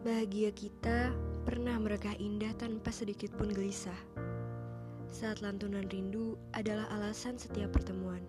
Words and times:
Bahagia 0.00 0.48
kita 0.56 1.12
pernah 1.44 1.76
merekah 1.76 2.16
indah 2.16 2.56
tanpa 2.56 2.88
sedikit 2.88 3.36
pun 3.36 3.52
gelisah. 3.52 4.00
Saat 5.12 5.44
lantunan 5.44 5.84
rindu 5.92 6.40
adalah 6.56 6.88
alasan 6.96 7.36
setiap 7.36 7.76
pertemuan. 7.76 8.24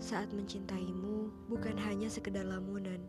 Saat 0.00 0.32
mencintaimu 0.32 1.28
bukan 1.52 1.76
hanya 1.76 2.08
sekedar 2.08 2.48
lamunan. 2.48 3.04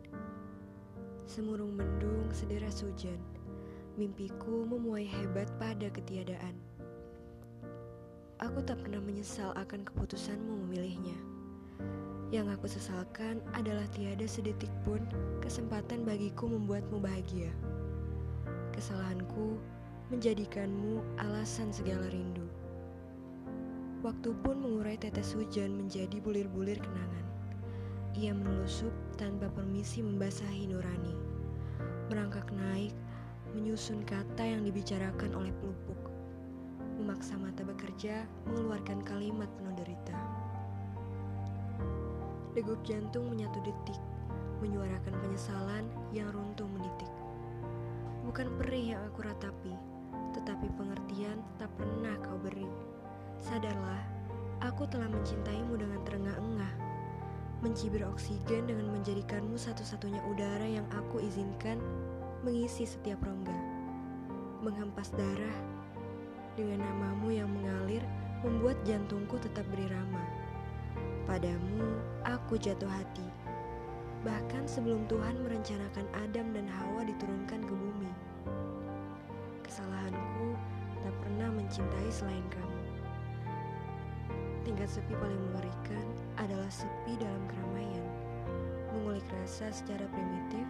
Semurung 1.24 1.80
mendung 1.80 2.28
sederas 2.36 2.84
hujan. 2.84 3.24
Mimpiku 3.96 4.68
memuai 4.68 5.08
hebat 5.08 5.48
pada 5.56 5.88
ketiadaan. 5.88 6.60
Aku 8.44 8.60
tak 8.68 8.84
pernah 8.84 9.00
menyesal 9.00 9.56
akan 9.56 9.88
keputusanmu 9.88 10.68
memilihnya. 10.68 11.33
Yang 12.34 12.58
aku 12.58 12.66
sesalkan 12.66 13.46
adalah 13.54 13.86
tiada 13.94 14.26
sedetik 14.26 14.74
pun 14.82 14.98
kesempatan 15.38 16.02
bagiku 16.02 16.50
membuatmu 16.50 16.98
bahagia. 16.98 17.54
Kesalahanku 18.74 19.62
menjadikanmu 20.10 21.22
alasan 21.22 21.70
segala 21.70 22.10
rindu. 22.10 22.50
Waktu 24.02 24.34
pun 24.42 24.66
mengurai 24.66 24.98
tetes 24.98 25.38
hujan 25.38 25.78
menjadi 25.78 26.18
bulir-bulir 26.26 26.82
kenangan. 26.82 27.26
Ia 28.18 28.34
menelusup 28.34 28.90
tanpa 29.14 29.54
permisi 29.54 30.02
membasahi 30.02 30.74
nurani. 30.74 31.14
Merangkak 32.10 32.50
naik, 32.50 32.98
menyusun 33.54 34.02
kata 34.10 34.42
yang 34.42 34.66
dibicarakan 34.66 35.38
oleh 35.38 35.54
pelupuk. 35.62 36.10
Memaksa 36.98 37.38
mata 37.38 37.62
bekerja, 37.62 38.26
mengeluarkan 38.50 39.06
kalimat 39.06 39.54
penuh 39.54 39.78
derita. 39.78 40.43
Degup 42.54 42.86
jantung 42.86 43.34
menyatu 43.34 43.58
detik, 43.66 43.98
menyuarakan 44.62 45.18
penyesalan 45.26 45.90
yang 46.14 46.30
runtuh 46.30 46.70
menitik. 46.70 47.10
Bukan 48.30 48.46
perih 48.62 48.94
yang 48.94 49.02
aku 49.10 49.26
ratapi, 49.26 49.74
tetapi 50.38 50.70
pengertian 50.78 51.42
tak 51.58 51.74
pernah 51.82 52.14
kau 52.22 52.38
beri. 52.38 52.70
Sadarlah, 53.42 54.06
aku 54.62 54.86
telah 54.86 55.10
mencintaimu 55.10 55.82
dengan 55.82 55.98
terengah-engah, 56.06 56.74
mencibir 57.66 58.06
oksigen 58.06 58.70
dengan 58.70 58.86
menjadikanmu 59.02 59.58
satu-satunya 59.58 60.22
udara 60.30 60.70
yang 60.70 60.86
aku 60.94 61.26
izinkan 61.26 61.82
mengisi 62.46 62.86
setiap 62.86 63.18
rongga. 63.26 63.58
Menghempas 64.62 65.10
darah 65.10 65.58
dengan 66.54 66.86
namamu 66.86 67.34
yang 67.34 67.50
mengalir 67.50 68.06
membuat 68.46 68.78
jantungku 68.86 69.42
tetap 69.42 69.66
berirama. 69.74 70.22
Padamu, 71.24 72.04
aku 72.28 72.60
jatuh 72.60 72.92
hati. 72.92 73.24
Bahkan 74.28 74.68
sebelum 74.68 75.08
Tuhan 75.08 75.40
merencanakan 75.40 76.04
Adam 76.20 76.52
dan 76.52 76.68
Hawa 76.68 77.08
diturunkan 77.08 77.64
ke 77.64 77.74
bumi. 77.74 78.12
Kesalahanku 79.64 80.60
tak 81.00 81.16
pernah 81.24 81.48
mencintai 81.48 82.10
selain 82.12 82.44
kamu. 82.52 82.82
Tingkat 84.68 84.92
sepi 84.92 85.16
paling 85.16 85.42
mengerikan 85.48 86.04
adalah 86.36 86.68
sepi 86.68 87.16
dalam 87.16 87.44
keramaian. 87.48 88.08
Mengulik 88.92 89.28
rasa 89.40 89.72
secara 89.72 90.04
primitif 90.12 90.68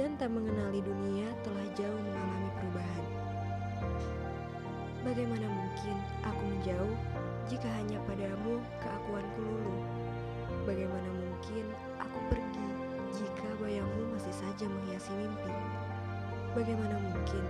dan 0.00 0.16
tak 0.16 0.32
mengenali 0.32 0.80
dunia 0.80 1.28
telah 1.44 1.68
jauh 1.76 2.00
mengalami 2.00 2.50
perubahan. 2.56 3.06
Bagaimana 5.04 5.46
mungkin 5.52 5.96
aku 6.24 6.42
menjauh 6.48 6.96
jika 7.50 7.66
hanya 7.80 7.98
padamu 8.06 8.62
keakuanku 8.78 9.31
masih 14.32 14.48
saja 14.48 14.64
menghiasi 14.64 15.12
mimpi? 15.12 15.52
Bagaimana 16.56 16.96
mungkin 17.04 17.44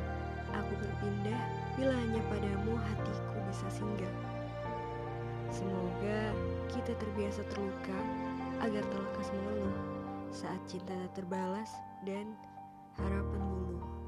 aku 0.50 0.74
berpindah 0.82 1.40
bila 1.78 1.94
hanya 1.94 2.18
padamu 2.26 2.74
hatiku 2.74 3.38
bisa 3.46 3.70
singgah? 3.70 4.14
Semoga 5.54 6.34
kita 6.74 6.90
terbiasa 6.98 7.46
terluka 7.54 7.98
agar 8.66 8.82
terlekas 8.82 9.30
mengeluh 9.30 9.78
saat 10.34 10.58
cinta 10.66 10.90
tak 10.90 11.22
terbalas 11.22 11.70
dan 12.02 12.34
harapan 12.98 13.40
luluh. 13.46 14.01